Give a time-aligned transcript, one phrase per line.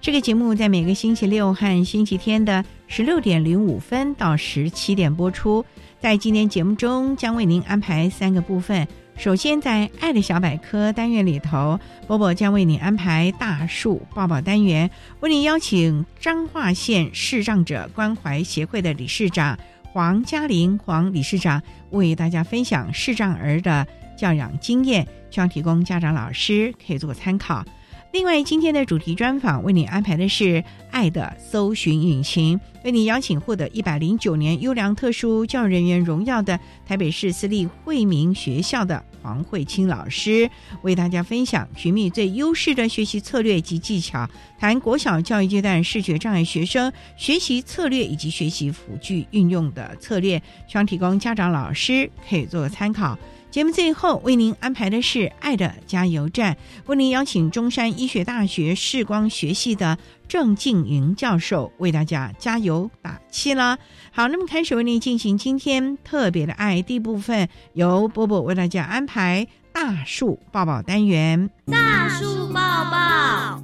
[0.00, 5.64] 这个节目在每个星期六和星期天的十六点零五分到十七点播出。
[5.98, 8.86] 在今天节目中，将为您安排三个部分。
[9.16, 14.88] 首先，在“爱的小百科”单元里头，波波将为您安排大树抱抱单元，
[15.18, 21.60] 为您邀请彰化县视障者关怀协会的理事长黄嘉玲黄理事长
[21.90, 23.84] 为大家分享视障儿的
[24.16, 27.64] 教养经验，希望提供家长老师可以做参考。
[28.10, 30.44] 另外，今天的主题专访为你安排的是
[30.90, 40.48] 《爱的搜寻引擎》，为你邀请获得一百零九年优良特殊教育人员荣耀的台北市私立惠民学校的黄慧清老师，
[40.80, 44.26] 为大家分享寻觅最优势的学习策略及技巧，
[44.58, 53.18] 谈国小教育阶段视觉障碍学生学习策略以及学习辅具运用的策略，希望提供家长老师可以做个参考。
[53.50, 56.54] 节目最后为您安排的是《爱的加油站》，
[56.86, 59.96] 为您邀请中山医学大学视光学系的
[60.28, 63.78] 郑静莹教授为大家加油打气啦。
[64.12, 71.48] 好，那么开始为您进行今天特别的爱第一部分，由波波为大家安排大树抱抱单元。
[71.66, 72.60] 大树抱
[72.90, 73.62] 抱，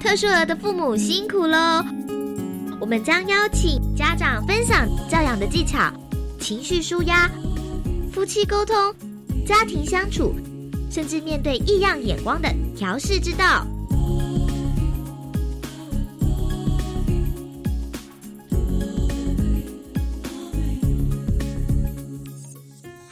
[0.00, 1.84] 特殊儿的父母辛苦喽！
[2.80, 5.92] 我们将邀请家长分享教养的技巧。
[6.40, 7.30] 情绪舒压、
[8.10, 8.74] 夫妻沟通、
[9.46, 10.34] 家庭相处，
[10.90, 13.64] 甚至面对异样眼光的调试之道。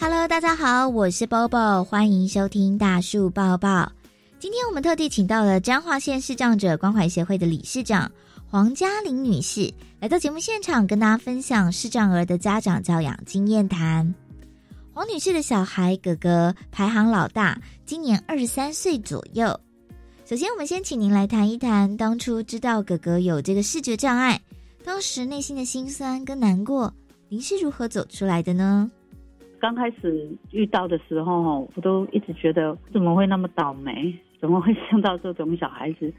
[0.01, 3.93] Hello，大家好，我是 Bobo，欢迎收听大树抱抱。
[4.41, 8.11] 今天我们特地请到了彰化县视障者关怀协会的理事长。
[8.51, 9.71] 黄嘉玲女士
[10.01, 14.15] 来到节目现场，跟大家分享视障儿的家长教养经验谈。
[14.95, 19.59] 黄女士的小孩哥哥排行老大，今年二十三岁左右。
[20.25, 24.41] 首先，我们先请您来谈一谈当初知道哥哥有这个视觉障碍，
[24.85, 26.95] 当时内心的辛酸跟难过，
[27.29, 28.89] 您是如何走出来的呢？
[29.59, 36.15] 刚开始遇到的时候，我都一直觉得怎么会那么倒霉，怎么会生到这种小孩子？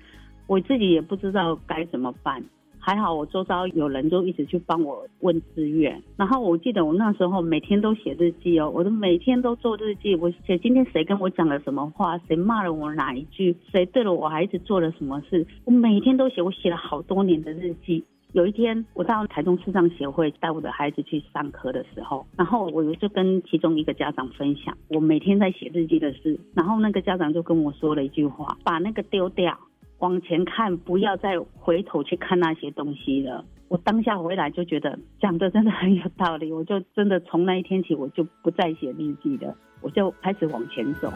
[0.47, 2.43] 我自己也不知道该怎么办，
[2.89, 6.01] 还好我周遭有人就一直去帮我问志愿。
[6.17, 18.03] 然后我记得我那时候每天都写日记哦，我都每天都做日记，我写今天谁跟我讲了什么话，谁骂了我哪一句，谁对了我孩子做了什么事，我每天都写，我写了好多年的日记。
[18.31, 29.55] 有一天我到台中视障协会带我的孩子去上课的时候，然后我就跟其中一个家长分享我每天在写日记的事，然后那个家长就跟我说了一句话，把那个丢掉。
[29.99, 33.45] 往前看，不要再回头去看那些东西了。
[33.67, 41.13] 我当下回来就觉得讲的真的很有道理，我就真的从那一天起，我就不再写日记了，我就开始往前走。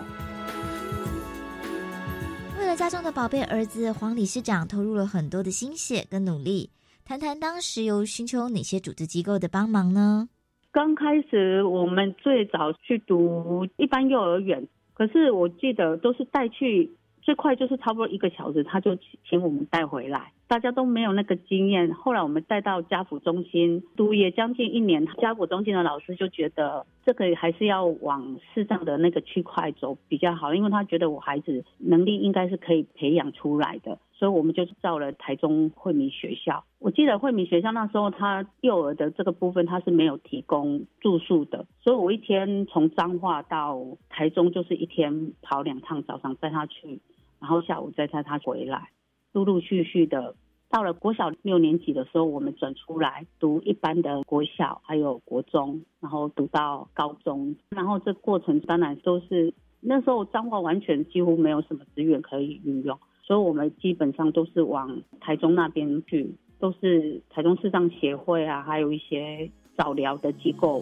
[2.60, 6.70] 为了家中的宝贝儿子，黄理事长投入了很多的心血跟努力。
[7.06, 10.30] 谈谈当时有寻求哪些组织机构的帮忙呢？
[10.72, 16.92] 刚开始我们最早去读一般幼儿园，可是我记得都是带去。
[17.24, 18.98] 最快就是差不多一个小时，他就
[19.28, 21.94] 请我们带回来，大家都没有那个经验。
[21.94, 33.98] 后来我们带到家福中心读也将近一年，家福中心的老师就觉得这个还是要往视障的那个区块走比较好，因为他觉得我孩子能力应该是可以培养出来的。
[34.12, 36.64] 所以我们就到了台中惠民学校。
[36.80, 47.02] 我记得惠民学校那时候，他幼儿的这个部分他是没有提供住宿的，所以我一天从彰化到台中就是一天跑两趟，早上带他去，
[47.44, 48.92] 然后下午再带他回来，
[49.34, 50.34] 陆陆续续的。
[50.70, 70.82] 到了国小六年级的时候，我们转出来读一般的国小，还有国中，然后读到高中，然后这过程当然都是那时候彰化完全几乎没有什么资源可以运用，所以我们基本上都是往台中那边去，都是台中市障协会啊，还有一些早疗的机构。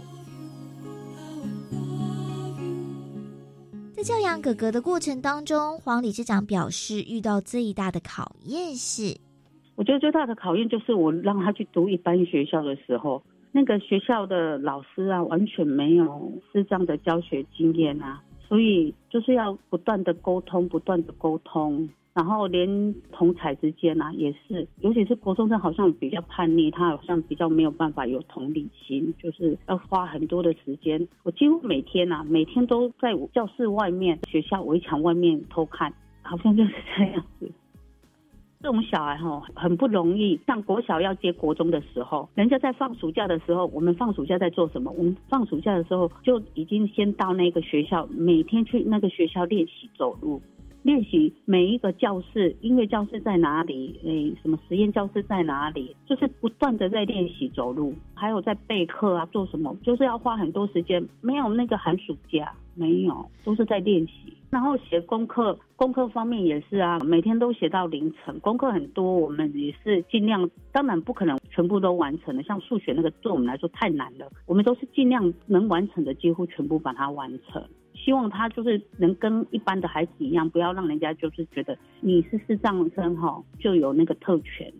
[4.03, 9.15] 教养哥哥的过程当中，黄理事长表示，遇到最大的考验是。
[9.75, 13.21] 我觉得最大的考验就是我让他去读一般学校的时候，
[13.51, 31.07] 那个学校的老师啊，完全没有视障的教学经验啊，所以就是要不断的沟通，不断的沟通，然后连同才之间啊，也是，尤其是国中生好像比较叛逆，他好像比较没有办法有同理心，就是要花很多的时间。
[31.23, 37.49] 我几乎每天啊，每天都在教室外面、学校围墙外面偷看，好像就是这样子。
[38.63, 44.91] 这种小孩哈很不容易，像国小要接国中的时候，人家在放暑假的时候，我们放暑假在做什么？
[44.91, 50.39] 我们放暑假的时候就已经先到那个学校，每天去那个学校练习走路，
[50.83, 53.99] 练习每一个教室，音乐教室在哪里？
[54.03, 55.95] 诶，什么实验教室在哪里？
[56.07, 59.75] 就是不断的在练习走路，还有在备课啊，做什么？
[59.83, 64.33] 就是要花很多时间，没有那个寒暑假，没有，都是在练习。
[64.49, 72.41] 然后写功课，功课方面也是啊，每天都写到凌晨，功课很多，我们也是尽量，当然不可能全部都完成的。
[72.43, 77.63] 像数学那个对我们来说太难了，我们都是尽量能完成的，几乎全部把它完成。
[78.03, 84.73] 希望他就是能跟一般的孩子一样，不要让人家就是觉得你是视障生哈就有那个特权。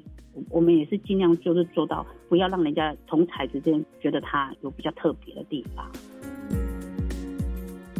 [0.50, 5.86] 我们也是尽量就是做到，不要让人家从才之间觉得他有比较特别的地方。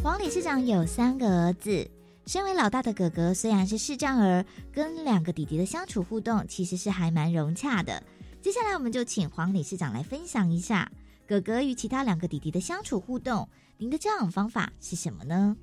[0.02, 1.88] 黄理事长有三个儿子，
[2.26, 8.02] 身为老大的哥哥虽然是视障儿，跟两个弟弟的相处互动其实是还蛮融洽的。
[8.42, 10.90] 接下来我们就请黄理事长来分享一下
[11.32, 13.48] 哥哥与其他两个弟弟的相处互动，
[13.78, 15.56] 您的教养方法是什么呢？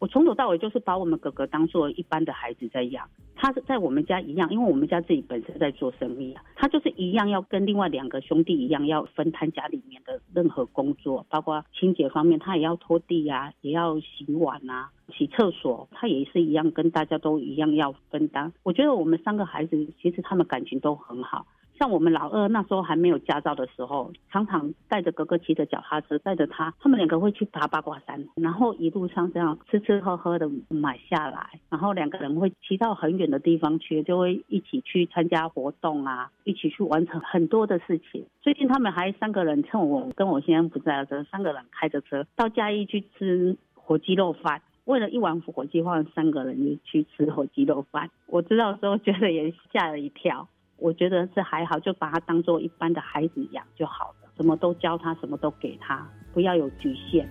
[0.00, 18.52] 我从头到尾就是把我们哥哥当做一般的孩子在养，他是在我们家一样，因为我们家自己本身在做生意啊，他就是一样要跟另外两个兄弟一样，要分摊家里面的任何工作，包括清洁方面，他也要拖地啊，也要洗碗啊，洗厕所，他也是一样，跟大家都一样要分担。
[18.64, 21.46] 我觉得我们三个孩子其实他们感情都很好。
[21.82, 38.26] 像我们老二那时候还没有驾照的时候，常常带着哥哥骑着脚踏车，带着他，他们两个会去爬八卦山，然后一路上这样吃吃喝喝的买下来，然后两个人会骑到很远的地方去，就会一起去参加活动啊，一起去完成很多的事情。
[38.42, 48.08] 最近他们还三个人趁我跟我先生不在的时候，三个人开着车到嘉义去吃火鸡肉饭，为了一碗火鸡饭，三个人就去吃火鸡肉饭。
[48.28, 50.46] 我知道时候觉得也吓了一跳。
[50.82, 57.24] 我觉得是还好，就把他当做一般的孩子养就好了，什么都教他，什么都给他，不要有局限。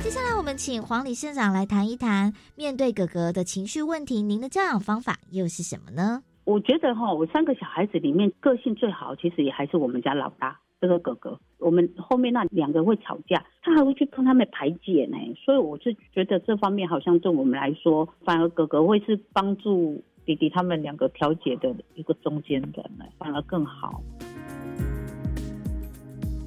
[0.00, 6.22] 接下来，我们请黄理事长来谈一谈，面对哥哥的情绪问题，您的教养方法又是什么呢？
[6.44, 11.40] 我觉得哈，我三个小孩子里面个性最好，其实也还是我们家老大这个哥哥。
[11.56, 20.04] 我们后面那两个会吵架，他还会去帮他们排解呢，所以我是觉得这方面好像对我们来说，反而哥哥会是帮助。
[20.24, 24.02] 弟弟他们两个调解的一个中间人呢，反而更好。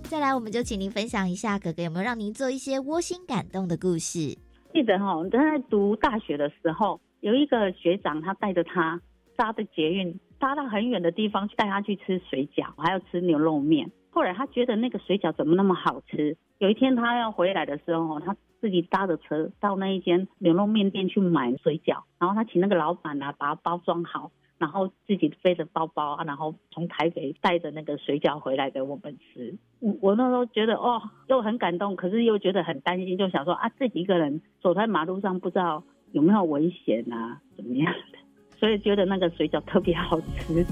[0.03, 4.37] 再来，我们就请您分享一下哥哥有没有让您做一些窝心感动的故事。
[4.73, 9.01] 记得哈，他在读大学的时候，有一个学长，他带着他
[9.35, 13.91] 搭的捷运，搭到很远的地方，带他去吃水饺，还要吃牛肉面。
[14.15, 16.37] 后来他觉得那个水饺怎么那么好吃？
[16.59, 29.53] 有一天他要回来的时候，他自己搭着车到那一间牛肉面店去买水饺，然后他请那个老板啊把它包装好，然后自己背着包包啊，然后从台北带着那个水饺回来给我们吃。
[29.81, 38.17] 我我那时候觉得哦，又很感动，可是又觉得很担心，就想说啊，自己一个人走在马路上，不知道有没有危险啊，怎么样的，
[38.57, 40.65] 所以觉得那个水饺特别好吃。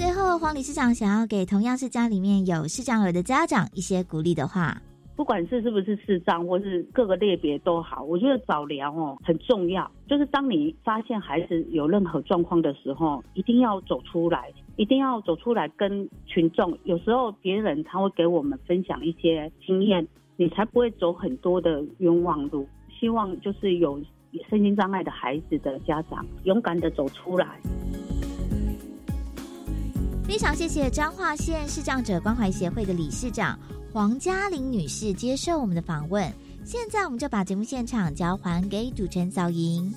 [0.00, 4.80] 最后，黄理事长想要给同样是家里面有视障儿的家长一些鼓励的话。
[5.14, 9.88] 不管是是不是视障，或是各个类别都好，我觉得早疗哦很重要。
[10.08, 16.74] 就是当你发现孩子有任何状况的时候，一定要走出来，一定要走出来跟群众。
[16.84, 22.66] 有时候别人他会给我们分享一些经验，你才不会走很多的冤枉路。
[22.98, 24.00] 希望就是有
[24.48, 27.60] 身心障碍的孩子的家长，勇敢的走出来。
[30.30, 33.58] 非常谢谢彰化县视障者关怀协会的理事长
[33.92, 36.32] 黄嘉玲女士接受我们的访问。
[36.64, 39.92] 现在我们就把节目现场交还给主持人小莹。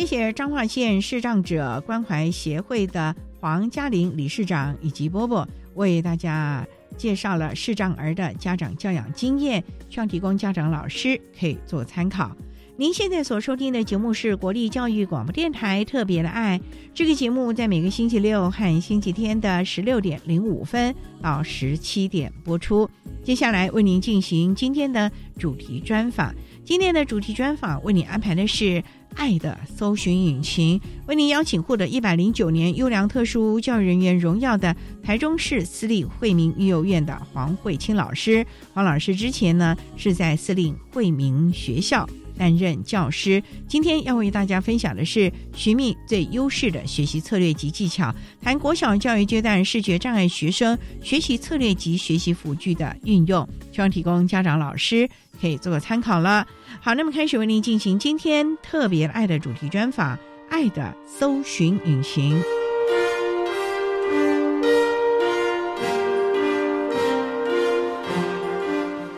[0.00, 6.66] 谢谢彰化县视障者关怀协会的黄嘉玲理事长以及波波为大家
[6.96, 12.34] 介绍了视障儿的家长教养经验，希望提供家长老师可以做参考。
[12.78, 16.58] 您现在所收听的节目是国立教育广播电台特别的爱，
[16.94, 22.88] 这个节目在每个星期六和星期天的十六点零五分到十七点播出。
[23.22, 26.34] 接下来为您进行今天的主题专访，
[26.70, 28.80] 今天的主题专访为你安排的是。
[29.16, 38.46] 爱的搜寻引擎为您邀请获得一百零九年优良特殊教育人员荣耀的台中市私立惠民育幼院的黄慧清老师。
[38.72, 42.08] 黄老师之前呢是在私立惠民学校
[42.38, 55.10] 担任教师，今天要为大家分享的是寻觅最优势的学习策略及技巧，谈国小教育阶段视觉障碍学生学习策略及学习辅具的运用，希望提供家长老师
[55.40, 56.46] 可以做个参考了。
[56.82, 60.16] 好，那么开始为您进行今天特别爱的主题专访，
[60.48, 62.40] 《爱的搜寻引擎》。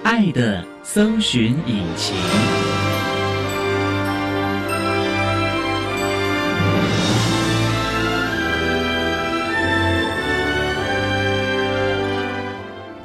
[0.03, 2.72] 爱的搜寻引擎。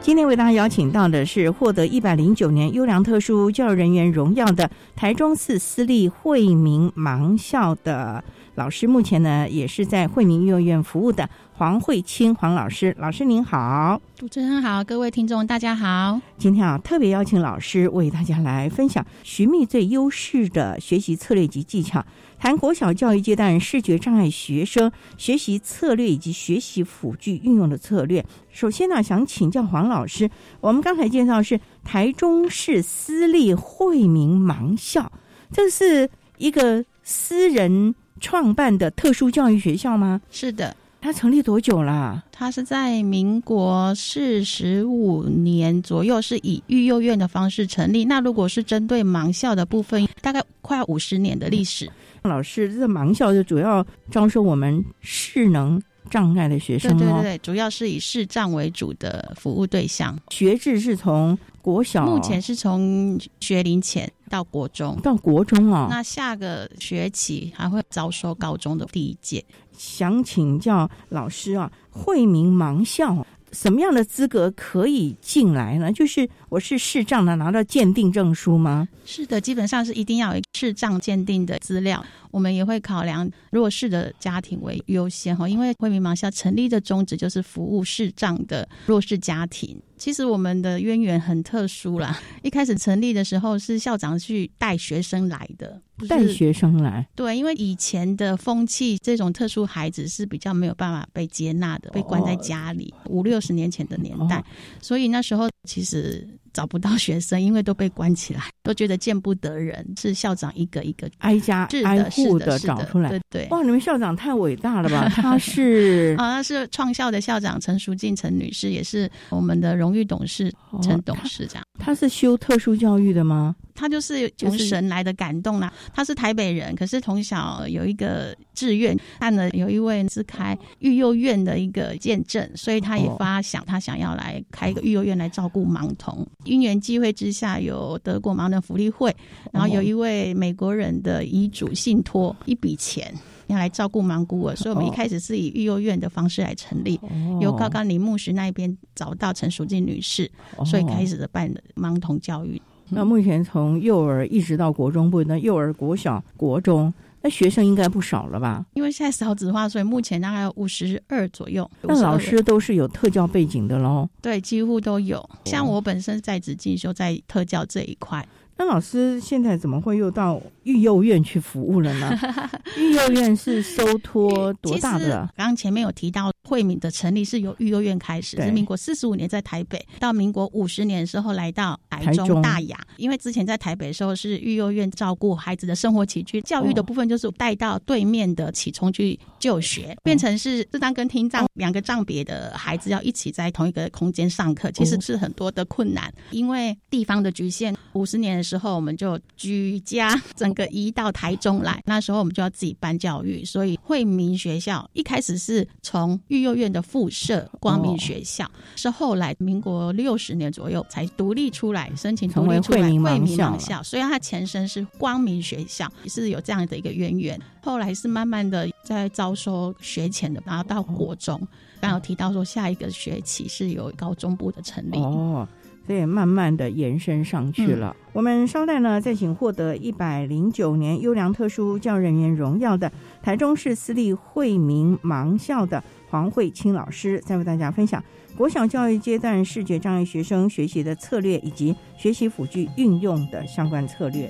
[0.08, 8.24] 今天为大家邀请到的是获得一百零九年优良特殊教育人员荣耀的台中市私立惠民盲校的
[8.56, 12.96] 老师，目前呢也是在惠民幼儿园服务的黄慧清黄老师。
[12.98, 16.22] 老师您好，主持人好，各位听众大家好。
[16.38, 22.06] 今天啊特别邀请老师为大家来分享寻觅最优势的学习策略及技巧。
[22.40, 28.24] 谈国小教育阶段视觉障碍学生学习策略以及学习辅具运用的策略。
[28.58, 30.28] 首先呢，想请教黄老师，
[30.62, 35.12] 我们刚才介绍是台中市私立惠民盲校，
[35.52, 36.10] 这是
[36.40, 40.20] 一个私人创办的特殊教育学校吗？
[40.32, 42.26] 是的，它成立多久了？
[42.32, 48.06] 它是在民国四十五年左右，是以育幼院的方式成立。
[48.06, 51.88] 那如果是针对盲校的部分，大概快五十年的历史。
[52.24, 60.18] 老师，这个盲校就主要招收我们视能障碍的学生对对对，主要是以视障为主的服务对象。
[60.30, 65.88] 学制是从国小，目前是从学龄前到国中，到国中啊。
[65.90, 69.44] 那下个学期还会招收高中的第一届。
[69.78, 73.26] 想请教老师啊，惠民盲校。
[73.52, 75.92] 什么样的资格可以进来呢？
[75.92, 78.88] 就是我是视障的，拿到鉴定证书吗？
[79.06, 82.04] 是的，基本上是一定要有视障鉴定的资料。
[82.30, 89.80] 我们也会考量弱势的家庭为优先哈，因为惠民盲校成立的宗旨就是服务视障的弱势家庭。
[89.98, 97.08] 其实我们的渊源很特殊啦， 一开始成立的时候是校长去带学生来的，带学生来。
[97.16, 102.94] 对，因为以前的风气，这种特殊孩子是比较没有办法被接纳的，被关在家里。
[103.06, 104.44] 五六十年前的年代，
[104.82, 106.28] 所以那时候其实。
[106.58, 109.86] 找不到学生，因为都被关起来， 都觉得见不得人。
[109.96, 113.10] 是校长一个一个挨家挨户的找出来。
[113.10, 115.08] 对对，哇，你们校长太伟大了吧？
[115.14, 121.62] 他是啊，他是创校的校长陈淑静陈女士，也是我们的荣誉董事陈董事长。
[121.88, 123.56] 他是修特殊教育的吗？
[123.74, 125.72] 他就是从神来的感动啦。
[125.94, 136.28] 他是台北人，可是从小有一个志愿，看了有一位是开育幼院的一个见证，所以他也发想，他想要来开一个育幼院来照顾盲童。
[136.44, 139.16] 因缘机会之下，有德国盲人福利会，
[139.54, 143.14] 然后有一位美国人的遗嘱信托一笔钱，
[143.48, 147.00] 要来照顾盲孤儿，所以我们一开始是以育幼院的方式来成立，
[147.42, 150.30] 由高刚林牧师那一边找到陈淑静女士，
[150.66, 152.62] 所以开始的办盲童教育。
[152.90, 158.66] 那目前从幼儿一直到国中部，那幼儿、国小、国中，那学生应该不少了吧？
[158.76, 161.70] 因为现在少子化，所以目前大概五十二左右。
[161.82, 164.08] 那老师都是有特教背景的喽？
[164.22, 165.30] 对，几乎都有。
[165.44, 168.26] 像我本身在职进修在特教这一块。
[168.58, 172.18] 那老师现在怎么会又到育幼院去服务了呢？
[172.78, 175.30] 育幼院是收托多大的？
[175.36, 176.32] 刚刚前面有提到。
[176.48, 182.80] 惠敏的成立是由育幼院开始，是民国四十五年在台北，到民国五十年的时候来到台中大雅。
[182.96, 196.14] 因为之前在台北的时候是育幼院照顾孩子的生活起居，教育的部分就是带到对面的启聪去就学，变成是智障跟听障两个障别的孩子要一起在同一个空间上课，其实是很多的困难。
[196.32, 213.82] 因为地方的局限，五十年的时候我们就举家 整个移到台中来，那时候我们就要自己办教育，所以惠民学校一开始是从育幼院的附设光明学校，是后来民国六十年左右才独立出来，申请独立出来惠民盲校。
[213.82, 217.40] 所以它前身是光明学校，是有这样的一个渊源。
[217.62, 221.46] 后来是慢慢的在招收学前的，然后到国中，
[221.82, 224.98] 刚有提到说下一个学期是有高中部的成立。
[224.98, 225.48] 哦。
[225.86, 227.96] 所以慢慢的延伸上去了。
[228.12, 232.92] 我们稍待呢，再请获得一百零九年优良特殊教育人员荣耀的
[233.24, 238.04] 台中市私立惠民盲校的黄慧清老师，再为大家分享
[238.36, 244.30] 国小教育阶段视觉障碍学生学习的策略以及学习辅具运用的相关策略。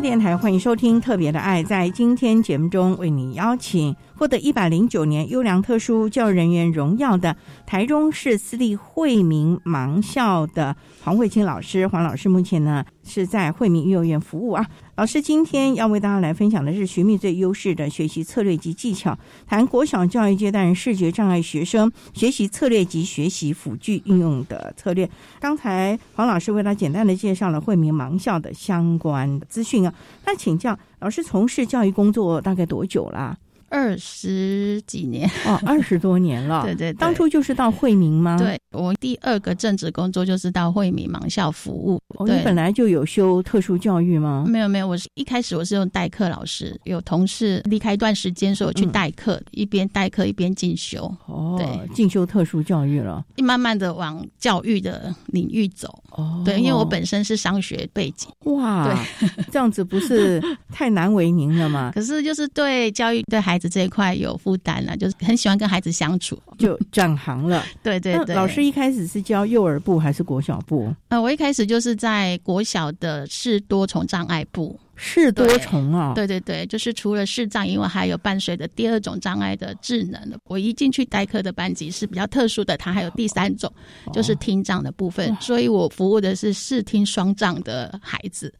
[0.00, 1.62] 电台欢迎收听《特别的爱》。
[1.66, 11.88] 在今天节目中，为你邀请获得一百零九年优良特殊教育人员荣耀的台中市私立惠民盲校的黄慧清老师。
[11.88, 14.64] 黄老师目前呢是在惠民幼儿园服务啊。
[14.96, 25.08] 老师今天要为大家来分享的是寻觅最优势的学习策略及技巧，谈国小教育阶段视觉障碍学生学习策略及学习辅具应用的策略。
[25.40, 29.94] 刚才黄老师为他简单的介绍了惠民盲校的相关资讯啊。
[30.26, 33.38] 那请教老师，从事教育工作大概多久了？
[33.68, 36.62] 二十几年哦，二十多年了。
[36.66, 38.36] 对对，当初就是到惠民吗？
[38.38, 42.00] 对，我第二个正职工作就是到惠民盲校服务。
[42.24, 44.44] 你本来就有修特殊教育吗？
[44.48, 51.04] 没有没有，我是一开始我是用代课老师，有同事离开一段时间，所以我去代课，一边代课一边进修。
[51.26, 56.02] 哦，对，进修特殊教育了，慢慢的往教育的领域走。
[56.12, 58.30] 哦，对，因为我本身是商学背景。
[58.44, 61.92] 哇，对，这样子不是太难为您了吗？
[61.94, 67.64] 可是就是对教育对孩子这一块有负担了，就是很喜欢跟孩子相处， 就转行了。
[67.82, 70.94] 对对对，老师一开始是教幼儿部还是国小部？
[71.08, 74.78] 呃，我一开始就是在国小的视多重障碍部。
[75.00, 76.12] 视多重啊？
[76.12, 80.20] 对对对，就是除了视障以外，还有伴随的第二种障碍的智能。
[80.44, 83.72] 我一进去代课的班级是比较特殊的，它还有第三种，
[84.12, 88.52] 就是听障的部分，所以我服务的是视听双障的孩子。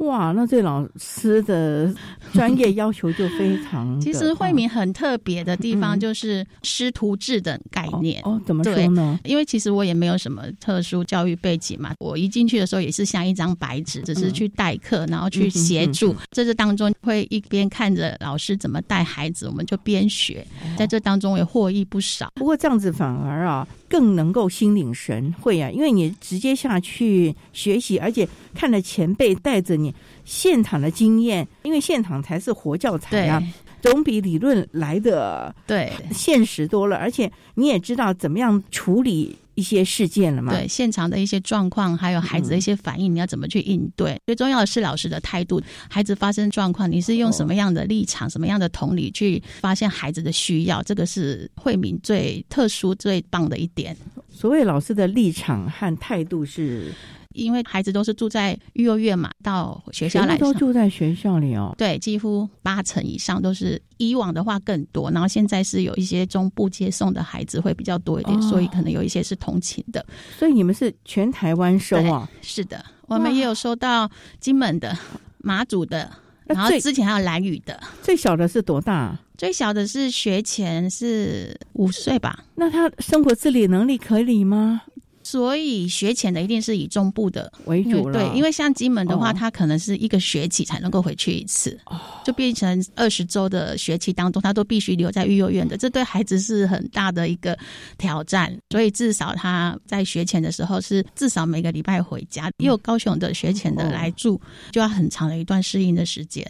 [0.00, 1.92] 哇，那这老师的
[2.32, 4.00] 专业要求就非常。
[4.00, 9.18] 其实惠民很特别的地方就是师徒制的概念哦，怎么说呢？
[9.24, 16.16] 因为其实我也没有什么特殊教育背景嘛，我一进去的时候也是像一张白纸，只是去代课，然后去协助。
[16.30, 20.46] 在这当中会一边看着老师怎么带孩子，我们就边学，
[20.78, 22.32] 在这当中也获益不少。
[22.36, 23.68] 不过这样子反而啊。
[23.90, 33.42] 更能够心领神会啊，因为你直接下去学习，而且看着前辈带着你，你现场的经验，因为现场才是活教材啊，
[33.80, 39.36] 总比理论来的对现实多了，而且你也知道怎么样处理。
[39.56, 40.54] 一些事件了嘛？
[40.54, 44.18] 对，现场的一些状况，还有孩子的一些反应，你要怎么去应对？
[44.24, 45.60] 最重要的是老师的态度。
[45.90, 50.82] 孩子发生状况，你是用什么样的立场、什么样的同理去发现孩子的需要？
[50.84, 53.94] 这个是惠民最特殊、最棒的一点。
[54.30, 56.90] 所谓老师的立场和态度是。
[57.32, 61.74] 因为孩子都是住在育幼院嘛，到学校来都住在学校里哦。
[61.78, 70.04] 对，几乎八成以上都是以往的话更多，然后现在是有一些中部接送的孩子会比较多一点，所以可能有一些是同情的。
[70.38, 72.28] 所以你们是全台湾收啊？
[72.42, 74.96] 是的，我们也有收到金门的、
[75.38, 76.10] 马祖的，
[76.46, 77.80] 然后之前还有蓝屿的。
[78.02, 79.16] 最小的是多大？
[79.38, 82.44] 最小的是学前是五岁吧？
[82.56, 84.82] 那他生活自理能力可以吗？
[85.30, 87.52] 所以学前的一定是以中部的。
[87.66, 91.78] 为主对，因为像金门的话，他可能是一个学期才能够回去一次，
[92.24, 97.56] 就变成二十周的学期当中，他都必须留在育幼院的，这对孩子是很大的一个
[97.96, 98.52] 挑战。
[98.70, 104.40] 所以至少他在学前的时候是至少每个礼拜回家，也有高雄的学前的来住，
[104.72, 106.44] 就要很长的一段适应的时间。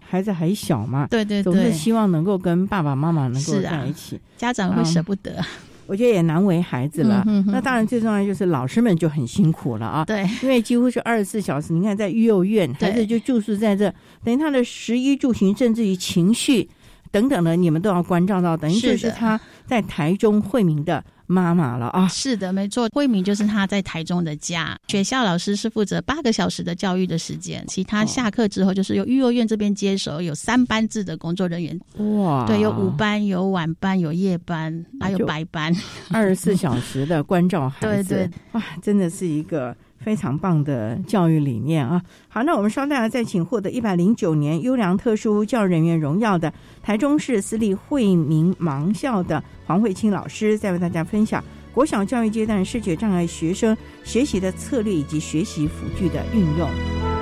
[0.00, 5.42] 孩子还小嘛，对对对，总是希望能够跟爸爸妈妈能够在一起，家长会舍不得。
[5.86, 7.24] 我觉得也难为孩子了。
[7.46, 10.04] 那当然，最重要就是老师们就很辛苦了啊。
[10.04, 11.72] 对，因为几乎是二十四小时。
[11.72, 13.92] 你看，在育幼院，孩子就住宿在这，
[14.24, 16.68] 等于他的食衣住行，甚至于情绪
[17.10, 18.56] 等等的，你们都要关照到。
[18.56, 21.04] 等于就是他在台中惠民的。
[21.26, 22.06] 妈妈了啊！
[22.08, 24.76] 是的，没错，慧敏就是他在台中的家。
[24.88, 31.80] 学校老师是负责八个小时的教育的时间，其他下课之后就是由育幼院这边接手，有三班制的工作人员。
[32.22, 35.74] 哇，对，有午班、有晚班、有夜班，还有白班，
[36.10, 38.08] 二十四小时的关照孩子。
[38.14, 39.76] 对对，哇，真的是一个。
[40.06, 42.00] 非常棒的教育理念啊！
[42.28, 51.42] 好，那我们稍待再请获得一百零九年优良特殊教育人员荣耀的台中市私立惠民盲校的黄慧清老师，再为大家分享
[51.74, 57.15] 国小教育阶段视觉障碍学生学习的策略以及学习辅具的运用。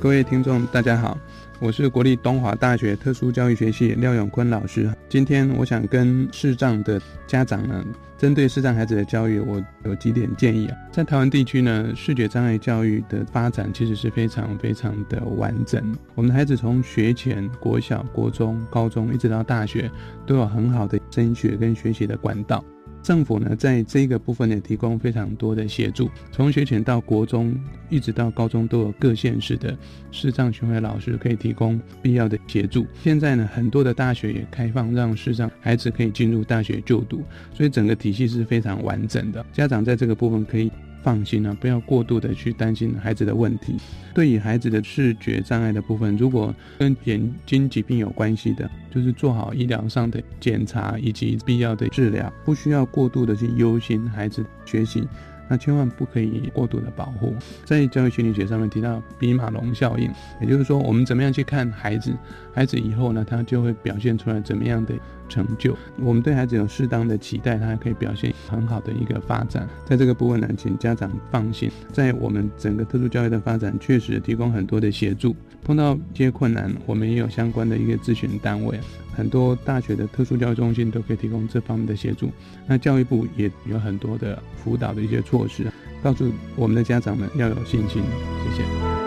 [0.00, 1.18] 各位听众，大家好，
[1.58, 4.90] 我是国立东华大学特殊教育学系廖永坤老师。
[5.10, 7.84] 今天我想跟视障的家长呢，
[8.16, 10.76] 针对视障孩子的教育，我有几点建议啊。
[10.90, 15.94] 在台湾地区呢，视觉障碍教育的发展其实是非常非常的完整。
[16.14, 19.90] 我们的孩子从学前、国小、国中、高中一直到大学，
[20.24, 22.64] 都有很好的升学跟学习的管道。
[23.02, 27.54] 政府呢，在这个部分呢，提供非常多的协助，从学前到国中，
[27.88, 29.76] 一直到高中，都有各县市的
[30.10, 32.86] 视障巡回老师可以提供必要的协助。
[33.02, 37.22] 现在呢，很多的大学也开放让视障孩子可以进入大学就读，
[37.54, 39.44] 所以整个体系是非常完整的。
[39.52, 40.70] 家长在这个部分可以。
[41.02, 43.76] 放心啊，不要过度的去担心孩子的问题。
[44.14, 55.06] 对于孩子的视觉障碍的部分，如果跟眼睛疾病有关系的，就是做好医疗上的检查以及必要的治疗，不需要过度的去忧心孩子学习。
[55.52, 57.34] 那千万不可以过度的保护。
[57.64, 60.08] 在教育心理学上面提到比马龙效应，
[60.40, 62.14] 也就是说，我们怎么样去看孩子，
[62.54, 64.94] 孩子以后呢，他就会表现出来怎么样的
[65.30, 65.74] 成就。
[65.96, 69.66] 我们对孩子有适当的期待，他可以表现很好的一个发展。
[69.86, 75.34] 在这个部分呢，请家长放心，在我们整个特殊教育的发展，确实提供很多的协助。
[75.64, 78.78] 碰到一些困难，我们也有相关的一个咨询单位。
[79.14, 82.30] 很多大学的特殊教育中心都可以提供这方面的协助，
[82.66, 85.66] 那教育部也有很多的辅导的一些措施，
[86.02, 88.02] 告诉我们的家长们要有信心。
[88.42, 88.99] 谢谢。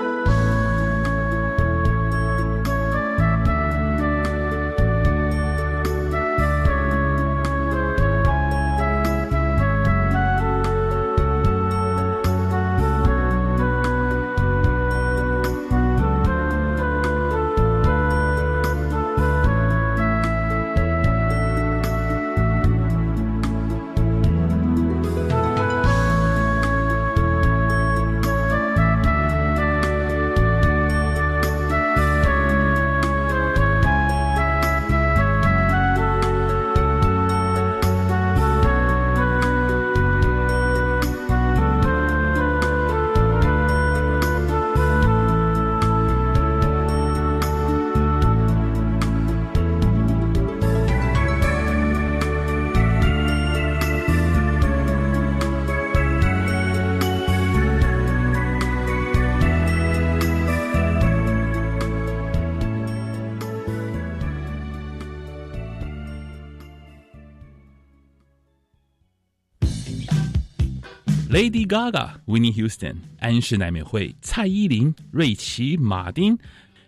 [71.33, 76.37] Lady Gaga、Winnie Houston、安室奈美惠、蔡依林、瑞奇·马丁，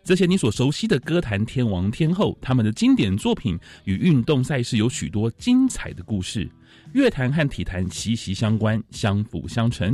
[0.04, 6.48] 这些你所熟悉的歌坛天王天后，他们的经典作品与运动赛事有许多精彩的故事。
[6.94, 9.92] 乐坛和体坛息息相关，相辅相成。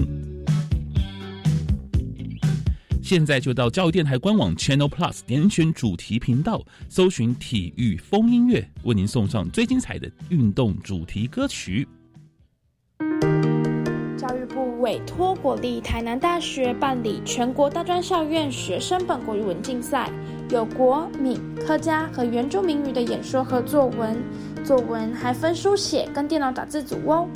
[3.02, 11.88] 现在就到教育电台官网 Channel Plus 点选主题频道，搜寻体育风音乐，为您送上最精彩的运动主题歌曲。
[14.82, 20.10] 委托国立台南大学办理全国大专校院学生本国语文竞赛，
[20.50, 24.17] 有国闽客家和原住民语的演说和作文，
[24.65, 27.28] 作文还分书写跟电脑打字组哦。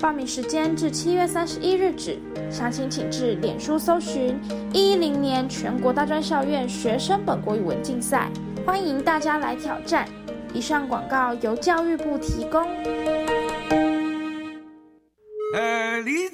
[0.00, 2.18] 报名时间至七月三十一日止，
[2.50, 4.36] 详情请至脸书搜寻
[4.74, 8.28] “一一零年全国大专校院学生本国语文竞赛”，
[8.66, 10.04] 欢迎大家来挑战。
[10.52, 12.66] 以上广告由教育部提供。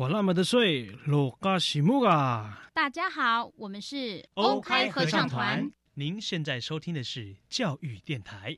[0.00, 2.58] 管那么的水，罗嘎西木啊！
[2.72, 5.70] 大家好，我们是欧开合唱团。
[5.92, 8.56] 您现在收听的是教育电台。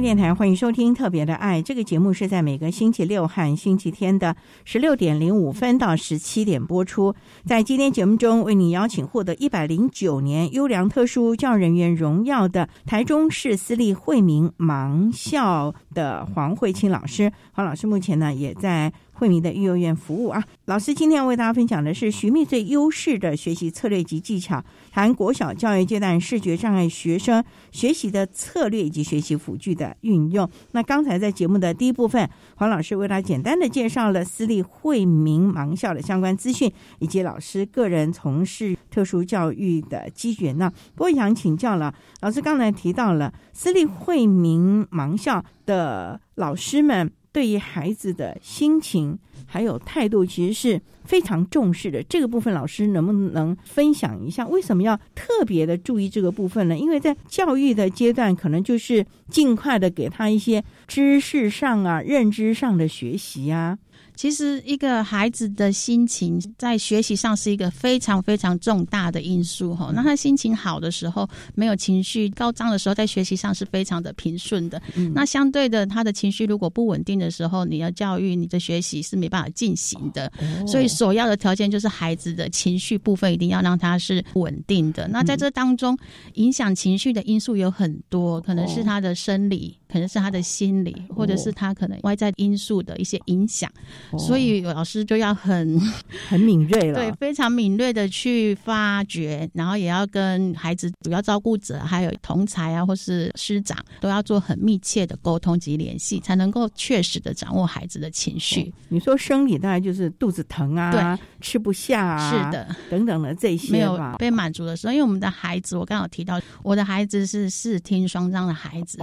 [0.00, 7.14] 电台欢迎收听《特别的爱》这个节目，是在每个星期六和星期天的十六点零五分到十七点播出。
[7.46, 17.32] 在今天节目中，为你邀请获得一百零九年优良特殊教育人员荣耀的台中市私立惠民盲校的黄慧清老师。
[17.52, 18.92] 黄老师目前呢，也在。
[19.16, 30.46] 惠民的育幼院服务啊，老师今天要为大家分享的是寻觅最优势的学习策略及技巧，谈国小教育阶段视觉障碍学生学习的策略以及学习辅具的运用。
[30.72, 40.70] 那刚才在节目的第一部分，黄老师为他简单的介绍了私立惠民盲校的相关资讯，以及老师个人从事特殊教育的机缘呢。
[40.94, 47.10] 不过想请教了，老师刚才提到了私立惠民盲校的老师们。
[47.36, 52.02] 对于孩子的心情还有态度，其实是非常重视的。
[52.04, 54.48] 这个部分，老师能不能分享一下？
[54.48, 56.74] 为什么要特别的注意这个部分呢？
[56.74, 63.76] 因为在教育的阶段，可能就是尽快的给他一些知识上啊、认知上的学习啊。
[64.16, 69.92] 其实，一个孩子的心情在学习上是一个非常非常重大的因素哈。
[69.94, 74.80] 那他心情好的时候，没有情绪高涨的时候，在学习上是非常的平顺的。
[75.14, 80.32] 那相对的，他的情绪如果不稳定的时候，你要教育你的学习是没办法进行的。
[80.66, 85.06] 所以，首要的条件就是孩子的情绪部分一定要让他是稳定的。
[85.08, 85.96] 那在这当中，
[86.34, 93.70] 影响情绪的因素有很多，可能是他的生理，可能是他的心理，或者是他可能外在因素的一些影响。
[94.18, 95.80] 所以老师就要很
[96.28, 108.72] 很敏锐了，对，非常敏锐的去发掘，然后也要跟孩子主要照顾者，还有同才啊，或是师长，都要做很密切的沟通及联系，才能够确实的掌握孩子的情绪。
[108.88, 118.98] 你说生理大概就是肚子疼啊，对，吃不下啊，是的，等等的这些没有被满足的时候，因为我们的孩子，我刚好提到，我的孩子是视听双障的孩子。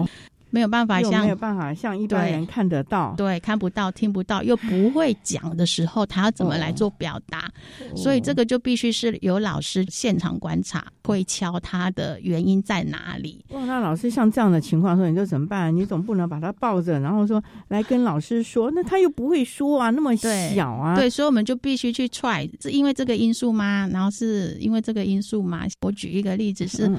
[0.54, 7.50] 没有办法像没有办法像一般人看得到，对，看不到、听不到，又不会讲的时候，他要怎么来做表达？
[7.96, 13.44] 所以这个就必须是有老师现场观察，会敲他的原因在哪里。
[13.50, 15.76] 哇，那老师像这样的情况说，你就怎么办？
[15.76, 20.96] 你总不能把他抱着，然后说来跟老师说，那他又不会说啊，那么小啊。
[20.96, 23.90] 对，所以我们就必须去 try，是因为这个因素吗？
[23.92, 25.66] 然后是因为这个因素吗？
[25.82, 26.92] 我举一个例子是。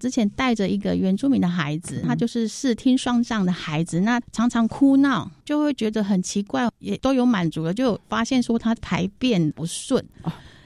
[0.00, 10.04] 之前带着一个原住民的孩子，他就是视听双障的孩子，那常常哭闹，就会觉得很奇怪，也都有满足了，就发现说他排便不顺。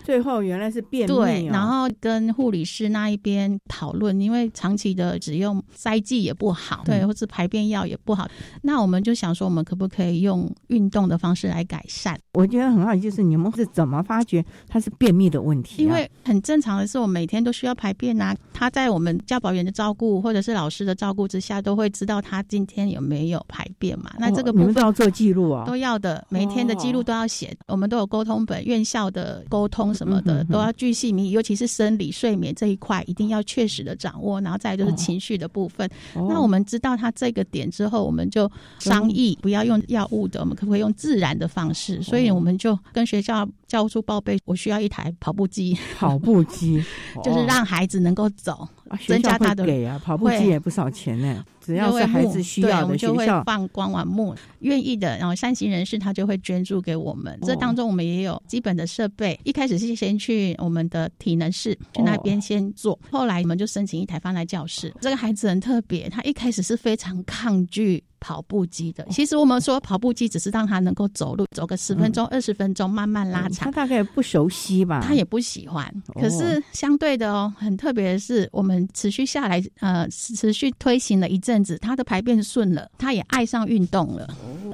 [0.06, 8.28] 最后原来是便秘、对，然后跟护理师那一边讨论，因为长期的只用塞剂也不好，对，或是排便药也不好，
[8.62, 12.16] 那我们就想说，我们可不可以用运动的方式来改善？
[12.34, 15.84] 我觉得很好，就是你们是怎么发觉他是便秘的问题、啊？
[15.84, 18.36] 因为很正常的是，我每天都需要排便啊。
[18.52, 24.12] 他在我们教保员的照顾或者是老师的照顾之下，都会知道他今天有没有排便嘛。
[24.20, 27.52] 那这个部分都要做记录啊、都要的，每天的记录都要写。
[27.66, 34.40] 我们都有沟通本，院校的沟通什么的、都要巨细靡遗，尤其是生理睡眠这一块，一定要确实的掌握。
[34.40, 35.88] 然后再来就是情绪的部分。
[36.14, 36.26] 哦。
[36.28, 42.02] 那我们知道他这个点之后，我们就商议不要用药物的，我们可不可以用自然的方式？
[42.02, 46.82] 所以我们就跟学校教务处报备，我需要一台跑步机，跑步机。
[47.24, 48.68] 就是哦让孩子能够走，
[49.06, 51.44] 增加他的会给啊，跑步机也不少钱呢。
[51.60, 57.36] 只要就是孩子需要对我们就会校，放光玩木，愿意的，然后善心人士他就会捐助给我们。
[57.42, 64.94] 这哦当中我们也有基本的设备，一开始是先去我们的体能室去那边先做，后来我们就申请一台放在教室。
[65.00, 68.02] 这个孩子很特别，他一开始是非常抗拒。
[68.26, 73.70] 跑步机的，其实我们说跑步机只是让他能够走路，走个十分钟、二十分钟，慢慢拉长他。
[73.70, 75.00] 大概不熟悉吧？
[75.00, 75.86] 他也不喜欢。
[76.08, 84.28] 哦可是相对的哦，很特别的是，我们持续下来，呃，持续推行了一阵子，他的排便顺了，他也爱上运动了。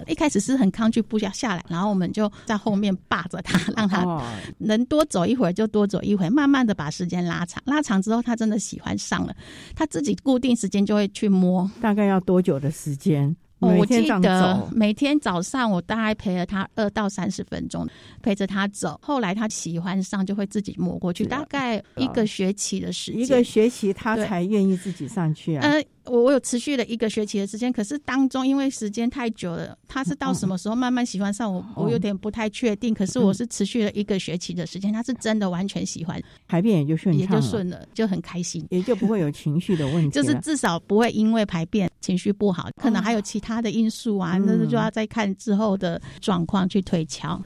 [0.06, 4.24] 一开始是很抗拒不想下来，然后我们就在后面霸着他，让他哦
[4.56, 7.62] 能多走一会儿就多走一会儿，慢慢的把时间拉长。
[7.66, 9.36] 拉长之后，他真的喜欢上了，
[9.76, 11.70] 他自己固定时间就会去摸。
[11.82, 13.36] 大概要多久的时间？
[13.62, 17.86] 哦，我记得，每天早上我大概陪了他二到三十分钟，
[18.20, 18.98] 陪着他走。
[19.00, 23.20] 后来他喜欢上，就会自己摸过去，大概一个学期的时间。
[23.20, 25.62] 一个学期他才愿意自己上去啊。
[25.62, 32.92] 呃，我我有持续了一个学期的时间，可是当中因为时间太久了，他是到什么时候慢慢喜欢上我，我有点不太确定。
[32.92, 38.66] 可是我是持续了一个学期的时间，他是真的完全喜欢，排便也就顺也畅了，就顺了，就很开心。
[38.70, 40.10] 也就不会有情绪的问 题。
[40.10, 47.40] 就是至少不会因为排便情绪不好，可能还有其他的因素啊，那嗯就要再看之后的状况去推敲。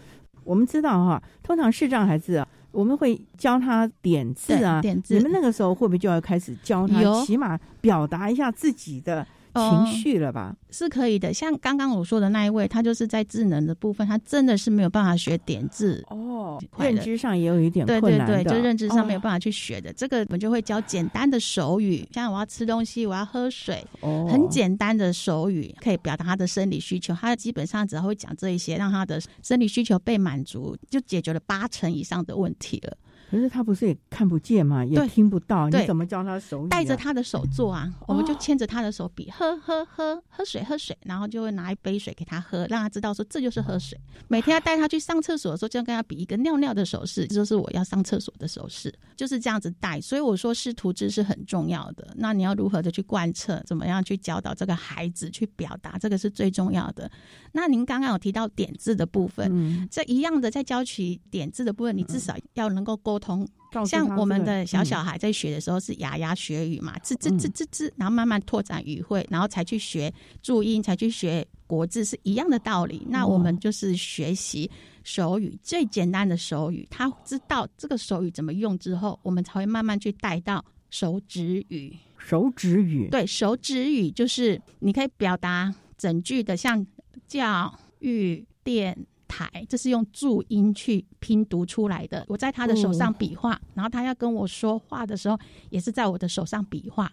[0.45, 5.15] 我们知道哈，通常视障孩子啊，我们会教他点字啊，点字。
[5.15, 9.27] 你们那个时候会不会就要开始教他，起码表达一下自己的
[9.57, 10.55] 情绪了吧？
[10.71, 19.93] 是可以的，像刚刚我说的那一位，他就是在智能的部分，他真的是没有办法学点字哦，认知上也有一点困难对，对，就认知上没有哦办法去学的。
[19.93, 27.15] 这个我们就会教简单的手语，像我要吃东西，我要喝水，哦很简单的手语可以表达他的生理需求。
[27.15, 32.97] 他基本上只要会讲这一些，让他的生理需求被满足，就解决了八成以上的问题了。
[33.31, 36.71] 可是他不是也看不见嘛，也对听不到，你怎么教他手语、啊？
[36.71, 43.99] 带着他的手做啊，我们就哦牵着他的手比喝喝喝喝水喝水，然后就会拿一杯水给他喝，让他知道说这就是喝水。
[44.29, 50.01] 每天要带他去上厕所的时候，就要跟他比一个尿尿的手势，这就是我要上厕所的手势，就是这样子带。
[50.01, 52.07] 所以我说师徒制是很重要的。
[52.17, 57.11] 那你要如何的去贯彻，怎么样去教导这个孩子去表达，这个是最重要的。
[57.57, 63.49] 那您刚刚有提到点字的部分，嗯这一样的在教起点字的部分，你至少要能够沟通。
[63.87, 73.07] 像我们的小小嗯孩在学的时候是牙牙学语嘛，吱吱吱吱吱，然后慢慢拓展语汇，然后才去学注音，才去学国字，是一样的道理。
[73.09, 74.71] 那我们就是学习
[75.03, 81.97] 手语最简单的手语，他知道这个手语怎么用之后，我们才会慢慢去带到手指语。
[82.19, 86.85] 手指语，对，手指语就是你可以表达整句的，像
[87.27, 88.97] 教育电
[89.29, 92.25] 台，这是用注音去拼读出来的。
[92.29, 95.39] 我在他的手上比划，然后他要跟我说话的时候，
[95.71, 97.11] 也是在我的手上比划。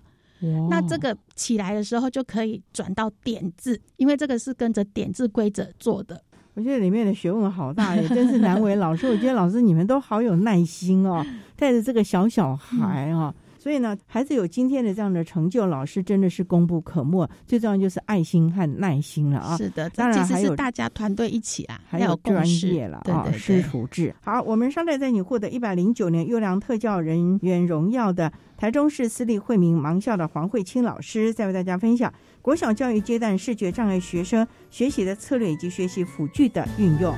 [0.70, 6.22] 那这个起来的时候就可以转到点字，因为这个是跟着点字规则做的。
[6.54, 9.08] 我觉得里面的学问好大，也真是难为老师。
[9.08, 13.34] 我觉得老师你们都好有耐心哦， 带着这个小小孩哦。
[13.64, 17.26] 所以呢，孩子有今天的这样的成就，老师真的是功不可没。
[17.48, 19.56] 最重要就是爱心和耐心了啊！
[19.56, 23.62] 是的，当然还有大家团队一起啊，还有专业了啊，师。
[23.62, 24.14] 徒制。
[24.20, 37.16] 好，我们稍待在你获得一百零九年优良特教人员荣耀的台中市私立惠民盲校的黄慧清老师，再为大家分享国小教育阶段视觉障碍学生学习的策略以及学习辅具的运用。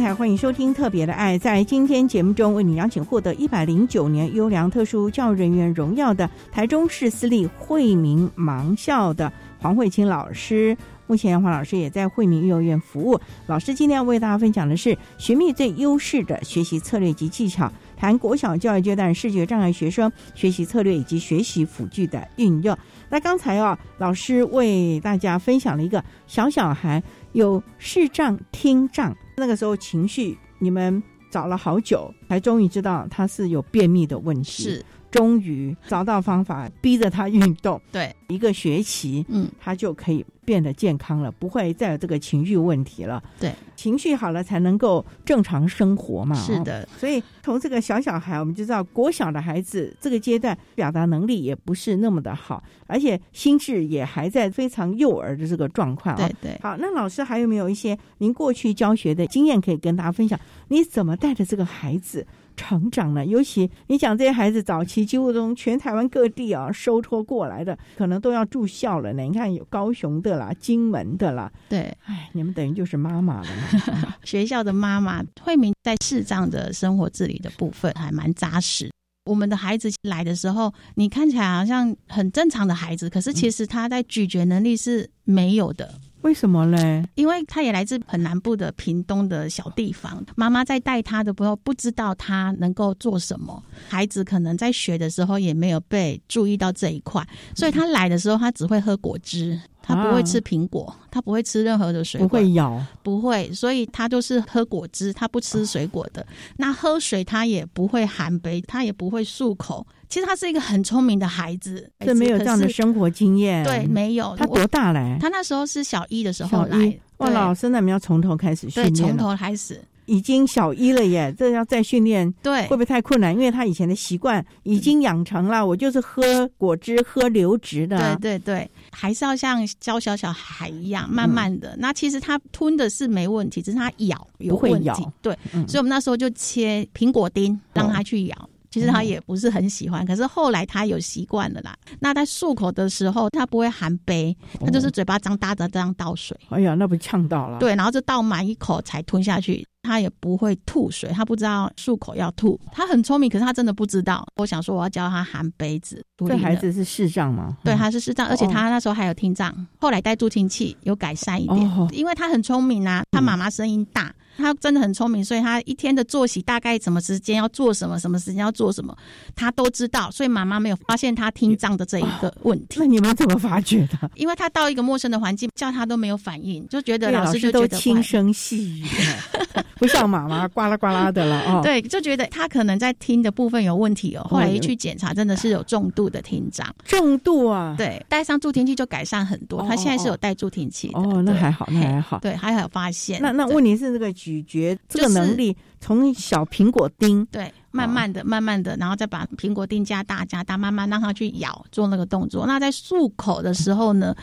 [0.00, 1.36] 台欢迎收听《特别的爱》。
[1.38, 10.74] 在今天节目中，为你邀请获得一百零九年优良特殊教育人员荣耀的台中市私立惠民盲校的黄慧清老师。
[11.06, 13.20] 目前，黄老师也在惠民幼儿园服务。
[13.46, 22.78] 老师今天要为大家分享的是寻觅最优势的学习策略及技巧，谈国小教育阶段视觉障碍学生学习策略以及学习辅具的运用。
[23.08, 29.16] 那刚才啊，老师为大家分享了一个小小孩有视障、听障。
[29.36, 34.62] 那个时候情绪，你们找了好久，才终于知道他是有便秘的问题。
[34.64, 37.80] 是，终于找到方法，逼着他运动。
[37.90, 43.22] 对，一个学期，嗯，他就可以变得健康了，不会再有这个情绪问题了。
[43.38, 46.36] 对，情绪好了才能够正常生活嘛。
[46.36, 56.16] 是的，所以从这个小小孩，我们就知道国小的孩子这个阶段表达能力也不是那么的好，而且心智也还在非常幼儿的这个状况。
[56.16, 56.58] 对对。
[56.62, 60.38] 好，那老师还有没有一些您过去教学的经验可以跟大家分享？
[60.68, 62.24] 你怎么带着这个孩子？
[62.60, 69.22] 成长了，尤其你讲这些孩子早期几乎从全台湾各地啊收托过来的，可能都要住校了呢。
[69.22, 73.48] 你看有高雄的啦，金门的啦，对，哎，你们等于就是妈妈了。
[74.24, 78.90] 学校的妈妈，慧明在视障的生活自理的部分还蛮扎实。
[79.24, 85.94] 我们的孩子来的时候，你看起来好像很正常的孩子，可是其实他在咀嚼能力是没有的。
[86.22, 87.02] 为什么嘞？
[87.14, 106.24] 因为他也来自很南部的屏东的小地方，妈妈在带他的时候不知道他能够做什么，孩子可能在学的时候也没有被注意到这一块，所以他来的时候他只会喝果汁，他不会吃苹果，他不会吃任何的水果，不会咬，不会，所以他就是喝果汁，他不吃水果的。
[106.56, 109.86] 那喝水他也不会含杯，他也不会漱口。
[110.08, 113.64] 其实他是一个很聪明的孩子，这没有这样的生活经验。
[113.64, 114.34] 对，没有。
[114.36, 115.16] 他多大嘞？
[115.20, 116.98] 他那时候是小一的时候来。
[117.18, 118.92] 哇，老师，那我们要从头开始训练。
[118.92, 119.80] 对，从头开始。
[120.10, 123.32] 已经小一了耶，这要再训练，对，会不会太困难？
[123.32, 128.16] 因为他以前的习惯已经养成了，我就是喝果汁、喝流质的。
[128.16, 131.76] 对对对，还是要像教小小孩一样，慢慢的。
[131.78, 135.06] 那其实他吞的是没问题，只是他咬有问题。
[135.22, 135.38] 对，
[135.68, 138.50] 所以我们那时候就切苹果丁让他去咬。
[138.70, 141.76] 其实他也不是很喜欢，可是后来他有习惯了啦。
[141.98, 146.36] 那在漱口的时候，他不会含杯，他就是嘴巴张大的这样倒水。
[146.50, 147.58] 哎呀，那不呛到了？
[147.58, 149.66] 对，然后就倒满一口才吞下去。
[149.82, 152.60] 他也不会吐水，他不知道漱口要吐。
[152.70, 154.26] 他很聪明，可是他真的不知道。
[154.36, 156.04] 我想说，我要教他含杯子。
[156.18, 157.56] 这孩子是视障吗？
[157.64, 161.88] 对，他是视障，而且他那时候还有听障，后来带助听器有改善一点。
[161.92, 164.14] 因为他很聪明啊，他妈妈声音大。
[164.40, 168.96] 他真的很聪明，所以他一天的作息大概什么时间要做什么，什么时间要做什么，
[169.34, 170.10] 他都知道。
[170.10, 172.78] 所以妈妈没有发现他听障的这一个 问题。
[172.78, 174.10] 那你们怎么发觉的？
[174.14, 178.84] 因为他到一个陌生的环境，叫他都没有反应，就觉得老师就都轻声细语，
[179.78, 181.60] 不像妈妈呱啦呱啦的了哦。
[181.64, 184.26] 对，就觉得他可能在听的部分有问题哦。
[184.28, 186.66] 后来一去检查，真的是有重度的听障。
[186.84, 187.74] 重度啊？
[187.76, 189.62] 对，戴上助听器就改善很多。
[189.68, 190.98] 他现在是有带助听器的。
[190.98, 192.18] 哦，那还好，那还好。
[192.20, 193.20] 对，还好发现。
[193.20, 202.46] 那那问题是这个咀嚼这个能力，从小苹果丁对，慢慢的、慢慢的，然后再把苹果丁加大、加大，慢慢让它去咬，做那个动作。
[202.46, 204.14] 那在漱口的时候呢，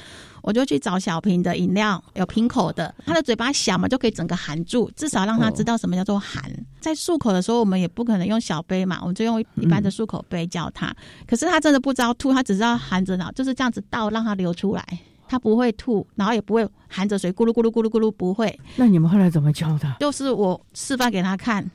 [0.41, 6.41] 我就去找小瓶的饮料，有瓶口的，他的嘴巴小嘛，就可以整个含住，至少让他知道什么叫做含。
[6.79, 10.95] 在漱口的时候，我们也不可能用小杯嘛，我们就用一般的漱口杯教他。
[11.27, 14.85] 可是他真的不知道吐，他只知道含着呢，就是这样子倒，让它流出来。
[15.28, 18.57] 他不会吐，然后也不会含着水咕噜咕噜咕噜咕噜，不会。
[18.75, 19.95] 那你们后来怎么教的？
[19.99, 21.69] 就是我示范给他看，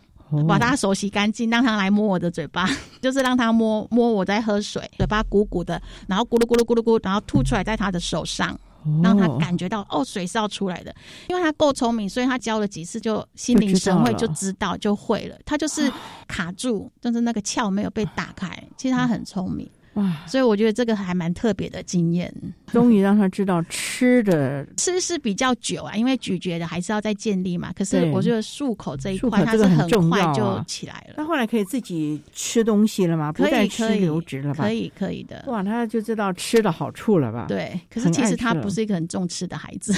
[0.49, 2.67] 把他手洗干净，让他来摸我的嘴巴，
[3.03, 8.59] 就是让他摸摸我在喝水，嘴巴鼓鼓的，然后咕噜咕噜咕噜咕，然后吐出来在他的手上，
[9.03, 10.95] 让他感觉到哦，水是要出来的。
[11.29, 15.37] 因为他够聪明，所以他教了几次就心领神会，就知道就会了。
[15.45, 15.93] 他就是
[16.27, 18.49] 卡住，就是那个窍没有被打开。
[18.77, 19.71] 其实他很聪明。
[19.95, 22.33] 哇，所以我觉得这个还蛮特别的经验，
[22.67, 27.71] 终于让他知道吃的吃是比较久啊，因为咀嚼的还是要再建立嘛。
[27.75, 31.15] 可是我觉得漱口这一块，它是很快就起来了。
[31.19, 33.31] 那后来可以自己吃东西了吗？
[33.31, 34.65] 不再吃流质了吧？
[34.65, 35.45] 可以，可以的。
[35.49, 37.45] 哇，他就知道吃的好处了吧？
[37.47, 37.79] 对。
[37.91, 39.93] 可是其实他不是一个很重吃的孩子，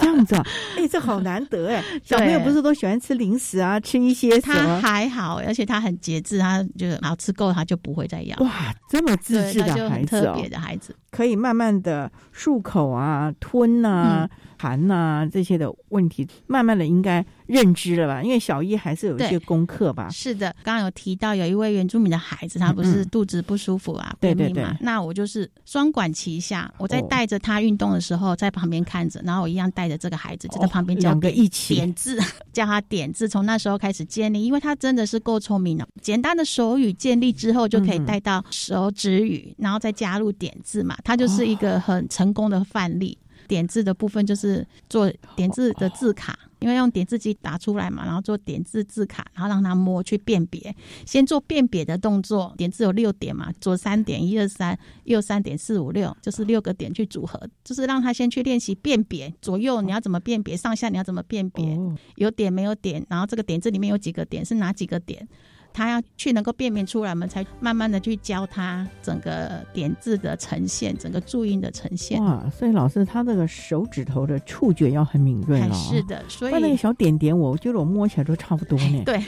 [0.00, 0.34] 这样子。
[0.78, 1.84] 哎，这好难得哎！
[2.02, 8.34] 小朋友不是都喜欢吃零食啊，吃一些他还好，而且他很节制，他就好吃够，他就不会再要。
[8.38, 9.33] 哇，这么自。
[9.42, 18.20] 自制的孩子哦，的孩子可以慢慢的漱口啊、吞啊，含呐、这些的问题，慢慢的应该认知了吧？
[18.20, 20.08] 因为小一还是有一些功课吧。
[20.10, 24.74] 是的，刚刚有提到有一位原住民的孩子，他不是嗯肚子不舒服啊，对便秘嘛对。
[24.74, 31.74] 对那我就是双管齐下，我在哦带着他运动的时候，在旁边看着，然后我一样带着这个孩子就在旁边教哦两个点一起。
[31.74, 32.18] 点字，
[32.52, 35.86] 教他点字，从那时候开始建立，因为他真的是够聪明了。
[36.00, 38.04] 简单的手语建立之后，就可以嗯。
[38.04, 43.16] 带到手指语，然后再加入点字嘛，他就是一个很成功的范例。
[43.46, 50.74] 点字的部分就是做点字的字卡，因为用点字机打出来嘛，然后做点字字卡，然后让他摸去辨别，
[51.04, 52.54] 先做辨别的动作。
[52.56, 65.28] 点字有六点嘛，左三点，一二三，右三点，四五六，就是六个点去组合，就是让他先去练习辨别左右你要怎么辨别，上下你要怎么辨别，哦有点没有点，然后这个点字里面有几个点是哪几个点。
[65.74, 72.22] 他要去能够辨别出来，我们才慢慢的去教他整个点字的呈现，整个注音的呈现。
[72.22, 79.02] 哇，所以老师他这个手指头的触觉要很敏锐还了、是的，所以那那个小点点我，我觉得我摸起来都差不多呢。
[79.04, 79.20] 对，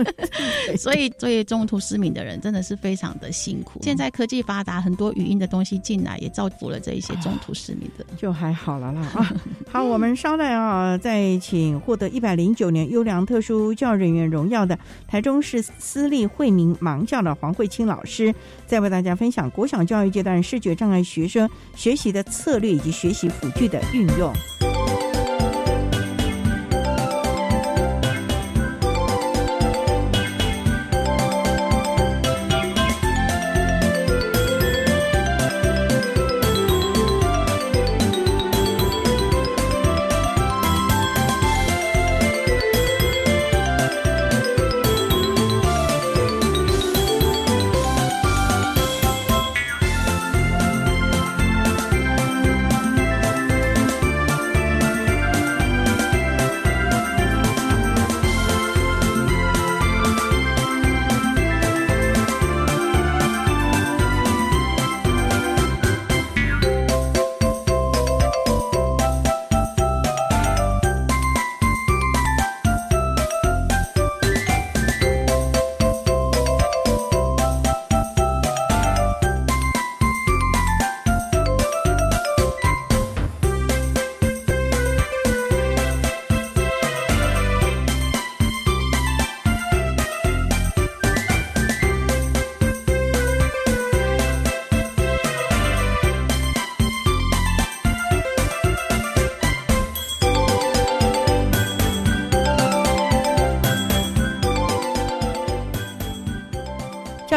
[0.76, 3.80] 所以所以中途失明的人真的是非常的辛苦。
[3.82, 8.04] 现在科技发达，很多语音的东西进来，也造福了这一些中途失明的。
[8.18, 9.34] 就还好了啦啊。
[9.72, 18.34] 好，我们稍待啊，再请获得一百零九年优良特殊教育人员荣耀的台中市私立惠民盲校的黄慧清老师，
[18.66, 24.32] 再为大家分享国小教育阶段视觉障碍学生学习的策略以及学习辅具的运用。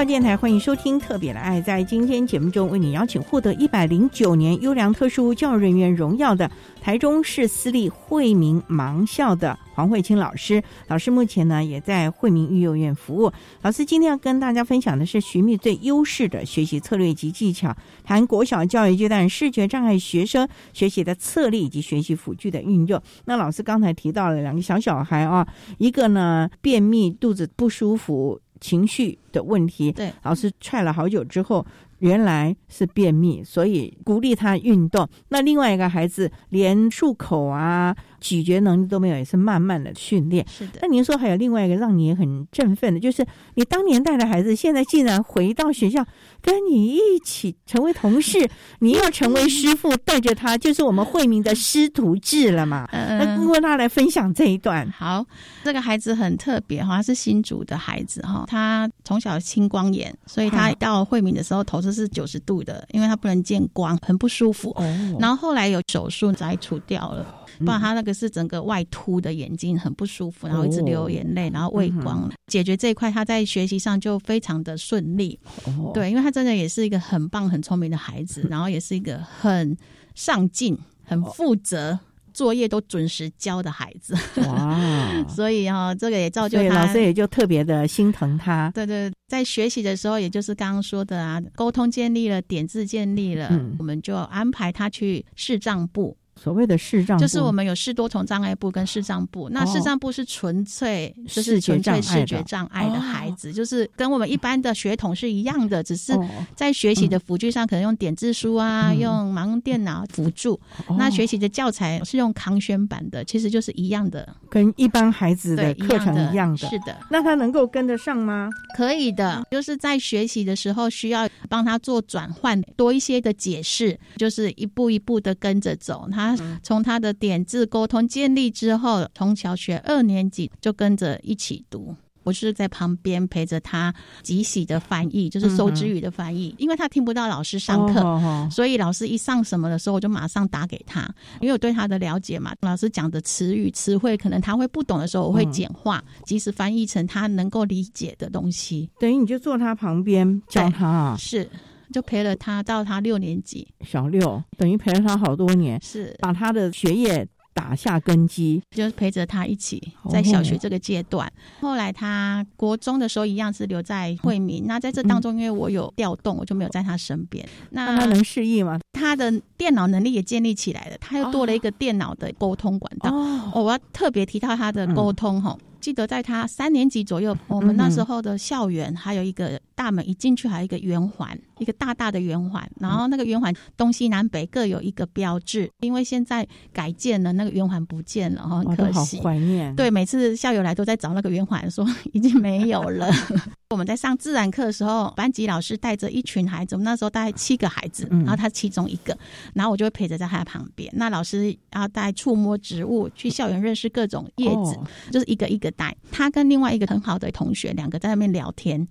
[0.06, 1.62] 电台欢迎收听《特别的爱》。
[1.64, 6.50] 在今天节目中，为你邀请获得一百零九年优良特殊教育人员荣耀的
[6.82, 10.62] 台中市私立惠民盲校的黄慧清老师。
[10.88, 13.32] 老师目前呢也在惠民育幼院服务。
[13.62, 17.74] 老师今天要跟大家分享的是寻觅最优势的学习策略及技巧，
[18.04, 23.02] 谈国小教育阶段视觉障碍学生学习的策略以及学习辅具的运用。
[23.26, 25.48] 那老师刚才提到了两个小小孩啊，
[25.78, 28.42] 一个呢便秘，肚子不舒服。
[28.64, 31.66] 情绪的问题，对，老师踹了好久之后，
[32.00, 35.06] 原来是便秘，所以鼓励他运动。
[35.28, 37.94] 那另外一个孩子连漱口啊、
[38.24, 40.46] 咀嚼能力都没有，也是慢慢的训练。
[40.50, 40.80] 是的。
[40.82, 46.06] 那您说还有另外一个让你很振奋的，就是你当年带的孩子，现在竟然回到学校
[46.42, 48.50] 跟你一起成为同事，
[48.80, 52.88] 你要成为师傅，带着他，就是我们惠民的师徒制了嘛？
[52.94, 54.90] 嗯那跟他来分享这一段。
[54.92, 55.26] 好，
[55.64, 64.70] 这个孩子很特别哈，他是新竹的孩子哈，他从小青光眼，所以他到惠民的时候头是是九十度的，因为他不能见光，很不舒服。
[64.72, 67.26] 哦，然后后来有手术摘除掉了，
[67.60, 72.32] 不然他那个是整个外凸的眼睛很不舒服，然后一直流眼泪，然后畏光。
[72.48, 75.40] 解决这一块，他在学习上就非常的顺利。
[75.66, 79.76] 哦，对，因为他真的也是一个很棒、很聪明的孩子， 然后也是一个很
[80.16, 82.00] 上进、很负责。
[82.34, 84.16] 作业都准时交的孩子，
[84.48, 85.24] 哇！
[85.30, 86.84] 所以哈、哦，这个也造就他。
[86.84, 88.72] 老师也就特别的心疼他。
[88.74, 96.18] 对对，在学习的时候，也就是刚刚说的啊，沟通建立了，点字建立了，嗯我们就安排他去视障部。
[96.36, 99.50] 所谓的视障，就是我们有视多重障碍部跟视障部。
[99.50, 106.14] 那视障部是纯粹就是纯粹视觉障碍的孩子，就是跟我们一般的血统是一样的，只是
[106.56, 110.60] 在学习的辅具上可能用点字书啊，嗯用盲用电脑辅助。
[110.88, 116.58] 哦那学习的教材是用康轩版的，其实就是一样的，跟一般孩子的对课程一一样的。
[116.70, 118.50] 是的，那他能够跟得上吗？
[118.76, 126.08] 可以的，就是在学习的时候需要帮他做转换，多一些的解释，就是一步一步的跟着走。
[126.12, 131.96] 他他从他的点字沟通建立之后，从小学二年级就跟着一起读。
[132.26, 141.02] 我是在旁边陪着他即喜的翻译，就是收之语的翻译，因为他听不到老师上课，所以老师一上什么的时候，我就马上打给他，
[141.42, 148.90] 因为我对他的了解嘛，老师讲的词语词汇可能他会不懂的时候，我会简化，及时翻译成他能够理解的东西。
[149.02, 151.50] 等于你就坐他旁边教他啊，是
[151.94, 157.26] 就陪了他到他六年级，小六，等于陪了他好多年，是把他的学业。
[157.56, 159.80] 打下根基，就是陪着他一起
[160.10, 161.32] 在小学这个阶段。
[161.62, 164.66] 后来他国中的时候，一样是留在惠民。
[164.66, 167.48] 那在这当中，因为我有调动，我就没有在他身边。
[167.70, 168.80] 那他能适应吗？
[168.94, 173.12] 他的电脑能力也建立起来了，他又多了一个电脑的沟通管道。
[173.14, 175.56] 哦我要特别提到他的沟通哈。
[175.84, 182.66] 记得在他三年级左右，我们那时候的校园还有一个大门，一进去还有一个圆环，一个大大的圆环。
[182.80, 189.20] 然后那个圆环东西南北各有一个标志，因为现在改建了，那个圆环不见了哈，可惜。
[189.20, 189.76] 怀念。
[189.76, 193.12] 对，每次校友来都在找那个圆环，说已经没有了。
[193.70, 199.18] 我们在上自然课的时候，班级老师带着一群孩子，我们那时候大概七个孩子，然后他其中一个，
[199.54, 200.90] 然后我就会陪着在他旁边。
[200.96, 204.78] 那老师要带触摸植物，去校园认识各种叶子，
[205.12, 205.96] 就是一个一个带。
[206.12, 208.88] 他跟另外一个很好的同学，两个在那边聊天。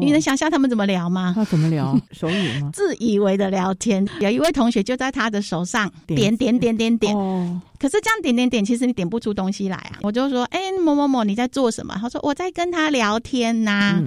[0.00, 1.32] 你能想象他们怎么聊吗？
[1.36, 1.98] 他怎么聊？
[2.10, 2.70] 手语吗？
[2.72, 4.06] 自以为的聊天。
[4.20, 7.14] 有一位同学就在他的手上点点点点点。
[7.14, 7.60] 哦。
[7.78, 9.98] 可是这样点点点，其实你点不出东西来啊。
[10.02, 14.02] 我就说：“哎，某某某，你在做什么？”他说：“我在跟他聊天呐。”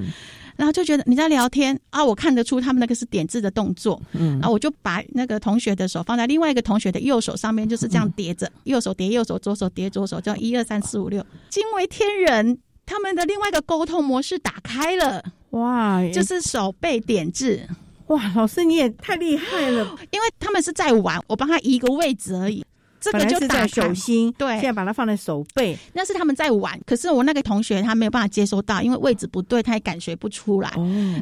[0.58, 4.02] 然后就觉得你在聊天啊，我看得出他们那个是点字的动作。
[4.12, 4.34] 嗯。
[4.40, 12.58] 然后我就把那个同学的手放在另外一个同学的右手上面，就是这样叠着，右手叠右手，左手叠左手，叫一二三四五六，惊为天人。
[12.90, 16.02] 他们的另外一个沟通模式打开了，哇！
[16.14, 17.60] 就是手背点字，
[18.06, 18.32] 哇！
[18.34, 22.64] 老师你也太厉害了，因为他们是在玩，我帮他移个位置而已，
[23.12, 26.80] 这个就打手心，对，现在把它放在手背，那是他们在玩。
[26.86, 30.72] 可是我那个同学他没有办法接收到，因为位置不对，他也感觉不出来。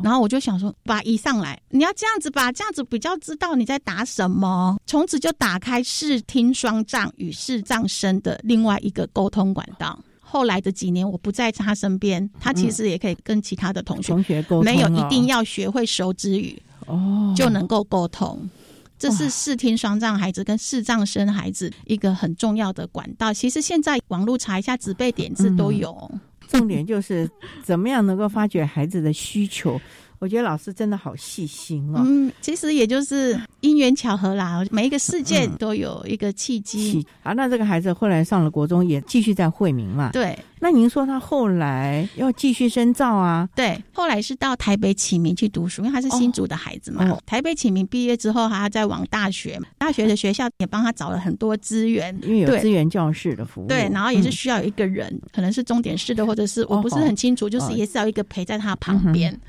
[0.04, 4.78] 然后我就想说，把移上来，你要这样子吧，这样子比较知道你在打什么。
[4.86, 10.00] 从此就打开视听双障与视障生的另外一个沟通管道。
[10.20, 18.50] 后来的几年，我不在他身边，他其实也可以跟其他的同学同学沟通，没有一定要学会手指语哦，就能够沟通。
[18.98, 23.34] 这是视听双障孩子跟视障生孩子一个很重要的管道。
[23.34, 26.10] 其实现在网络查一下，纸背点字都有。
[26.48, 27.30] 重点就是
[27.64, 29.82] 怎么样能够发掘孩子的需求。
[30.26, 32.02] 我觉得老师真的好细心哦。
[32.04, 37.06] 嗯，其实也就是因缘巧合啦，每一个事件都有一个契机。
[37.22, 40.10] 啊，那这个孩子后来上了国中，也继续在惠民嘛？
[40.12, 40.36] 对。
[40.58, 43.48] 那您说他后来要继续深造啊？
[43.56, 47.16] 对，后来是到台北启明去读书，因为他是新竹的孩子嘛。
[47.24, 53.68] 台北启明毕业之后，还要再往大学，大学的学校也帮他找了很多资源，因为有资源教室的服务。
[53.68, 59.40] 对，然后也是需要有一个人，可能是重点式的，或者是我不是很清楚，就是也是要一个陪在他旁边。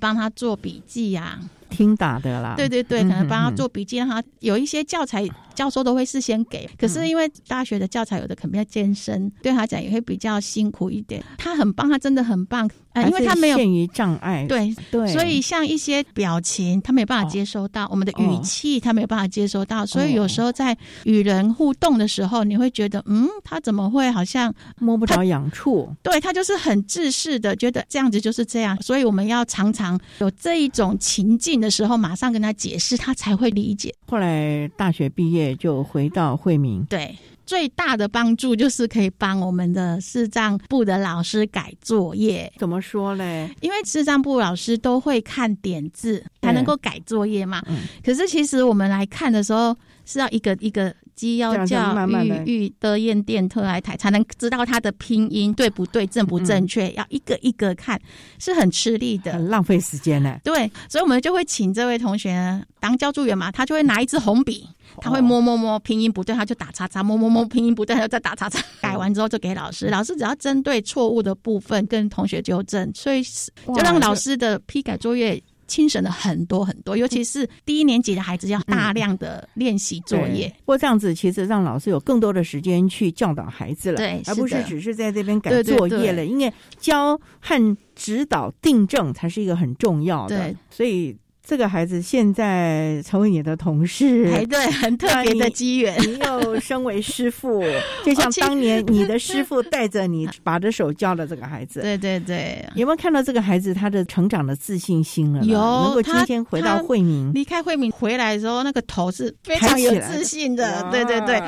[0.00, 1.40] 帮他做笔记呀。
[1.68, 6.68] 听打的啦，对对对，可能帮他做笔记，让他有一些教材，教授都会事先给。
[6.78, 11.22] 可是因为大学的教材有的可能要健身，对他讲也会比较辛苦一点。
[11.36, 25.92] 他很棒，他真的很棒，啊，因为他没有限于障碍，对对，所以像一些表情，他没有办法接收到我们的语气，他没有办法接收到，所以有时候在与人互动的时候，你会觉得，嗯，他怎么会好像摸不着痒处？
[26.02, 28.80] 对他就是很自视的，觉得这样子就是这样。
[28.80, 31.56] 所以我们要常常有这一种情境。
[31.56, 33.94] 的时候，马上跟他解释，他才会理解。
[34.06, 42.52] 后来大学毕业就回到惠民，对，最大的帮助就是可以帮我们的视障部的老师改作业。
[42.58, 43.50] 怎么说嘞？
[43.60, 47.62] 因为视障部老师都会看点字，才能够改作业嘛。
[48.04, 50.94] 可是其实我们来看的时候，是要一个一个。
[51.16, 57.98] 机要叫玉玉的燕电特来台，才能知道它的拼音对不对、正不正确，要一个一个看，
[58.38, 60.38] 是很吃力的，很浪费时间呢。
[60.44, 64.68] 对，所以我们就会请这位同学当教助员嘛，他就会拿一支红笔，
[65.00, 75.42] 他会摸摸摸拼音不对，他就打叉叉，摸摸摸拼音不对，他再打叉叉，改完之后就给老师，老师只要针对错误的部分跟同学纠正，所以就让老师的批改作业。
[75.66, 80.48] 轻省了很多很多，尤其是低一年级的孩子要大量的练习作业。
[80.60, 86.24] 不过这样子其实让老师有更多的时间去教导孩子了，对，而不是只是在这边改作业了。
[86.24, 91.16] 因为教和指导订正才是一个很重要的，所以。
[91.46, 95.96] 这个孩子现在成为你的同事，哎，对，很特别的机缘。
[96.00, 97.62] 你又身为师傅，
[98.04, 101.80] 就像当年你的师傅带着你， 把着手教了这个孩子。
[101.82, 105.44] 对对对，有没有看到这个孩子他的成长的自信心了？
[105.44, 110.82] 有，能够今天回到惠民，离开惠民回来的时候，那个头是非常有自信的。
[110.90, 111.40] 对对对，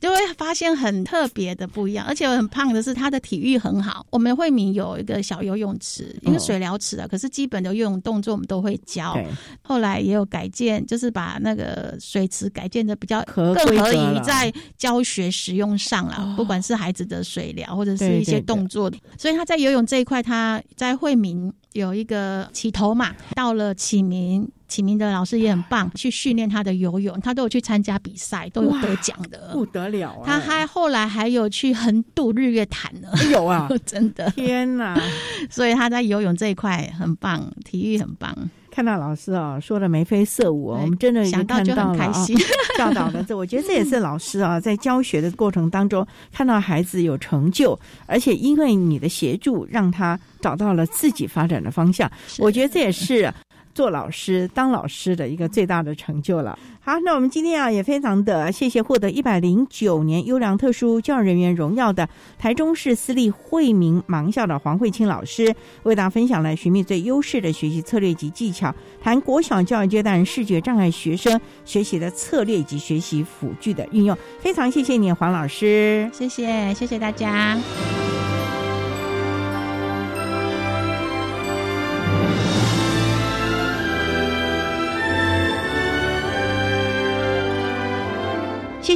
[0.00, 2.06] 就会发现很特别的不一样。
[2.06, 4.06] 而且很胖的是他的体育很好。
[4.10, 9.16] 我们惠民有一个小游泳池，一个水疗池啊，可是基本的游泳动作我们都会教。
[9.62, 16.34] 后来也有改建，就是把那个水池改建的比较更合宜在教学使用上了。
[16.36, 23.14] 不管是孩子的水疗或者是一些动作，所以他在游泳这一块，他在惠民有一个起头嘛。
[23.34, 30.20] 到了启明，启明的老师也很棒，去训练他的游泳，他都有去参加比赛，都有得奖的，不得了。
[30.24, 34.98] 他还后来还有去横渡日月潭呢， 有啊， 真的，天哪！
[35.50, 38.50] 所以他在游泳这一块很棒，体育很棒。
[38.76, 42.36] 看到老师啊说的眉飞色舞，我们真的想到就很开心。
[42.76, 52.10] 教导的这，我觉得这也是老师啊在教学的过程当中看到孩子有成就，而且因为你的协助，让他找到了自己发展的方向。
[52.36, 53.32] 我觉得这也是。
[53.76, 56.58] 做老师、当老师的一个最大的成就了。
[56.80, 62.08] 好，那我们今天啊也非常的谢谢获得一百零九年优良特殊教育人员荣耀的
[62.38, 74.16] 台中市私立惠民盲校的黄慧清老师，为大家分享了寻觅最优势的学习策略及技巧，谈国小教育阶段视觉障碍学生学习的策略以及学习辅具的运用。
[74.40, 77.58] 非常谢谢你，黄老师，谢谢，谢谢大家。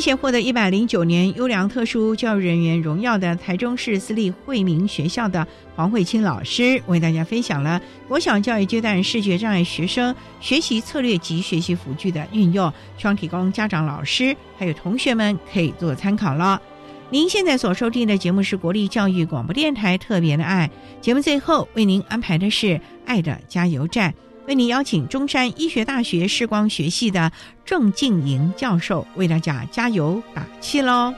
[0.01, 5.47] 谢谢获得一百零九年优良特殊教育人员荣耀的台中市私立惠民学校的
[5.77, 7.79] 黄慧清老师，为大家分享了
[8.09, 16.63] 国小教育阶段视觉障碍学生学习策略及学习辅具的运用，希望提供家长、老师还有同学们可以做参考了。
[17.11, 20.71] 您现在所收听的节目是国立教育广播电台特别的爱
[21.03, 24.15] 节目，最后为您安排的是爱的加油站。
[24.51, 27.31] 为您邀请中山医学大学视光学系的
[27.65, 31.15] 郑静莹教授为大家加油打气喽！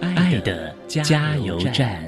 [0.00, 2.04] 爱的加油站。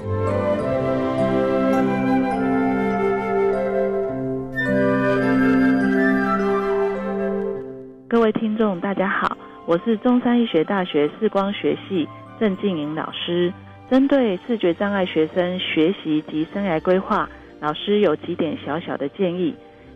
[8.09, 9.37] 各位听众，大家好，
[9.67, 13.53] 我是中山医学大学视光学系郑静莹老师。
[13.91, 17.29] 针对视觉障碍学生学习及生涯规划，
[17.59, 19.53] 老师有几点小小的建议。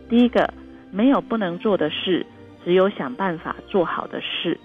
[0.09, 0.53] 第一个，
[0.91, 2.25] 没有不能做的事，
[2.65, 4.59] 只有想办法做好的事。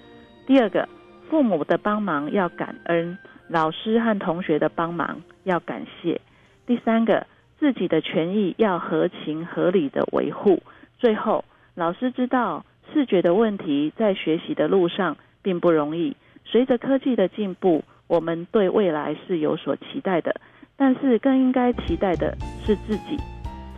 [0.44, 0.88] 第二个，
[1.30, 3.16] 父母的帮忙要感恩，
[3.46, 6.20] 老师和同学的帮忙要感谢。
[6.66, 7.24] 第三个，
[7.60, 10.60] 自己的权益要合情合理的维护。
[10.98, 11.44] 最后，
[11.76, 12.64] 老师知道。
[12.92, 16.16] 视觉的问题在学习的路上并不容易。
[16.44, 20.40] 随着科技的进步，我们对未来是有所期待的，
[20.76, 23.16] 但是更应该期待的是自己。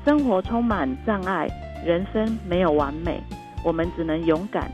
[0.05, 1.49] 生活充满障碍，
[1.85, 3.21] 人生没有完美，
[3.65, 4.71] 我们只能勇敢。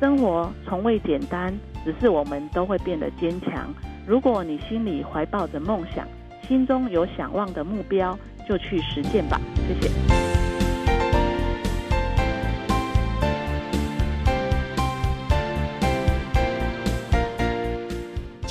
[0.00, 3.72] 生活从未简单，只是我们都会变得坚强。
[4.06, 6.06] 如果你心里怀抱着梦想，
[6.42, 8.16] 心中有想望的目标，
[8.48, 9.40] 就去实践吧。
[9.66, 10.35] 谢谢。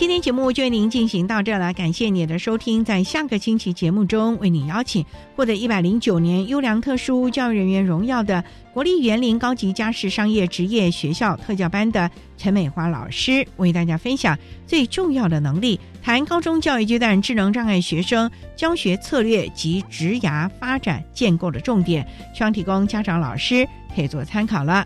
[0.06, 2.86] 今天节目就为您进行到这了，感谢你的收听。
[2.86, 5.04] 在下个星期节目中，为你邀请
[5.36, 14.38] 获得一百零九年优良特殊教育人员荣耀的国立园林高级家事商业职业学校特教班的陈美华老师，为大家分享
[14.68, 24.86] 最重要的能力，谈高中教育阶段智能障碍学生教学策略及职涯发展建构的重点，希望提供家长、老师可以做参考了。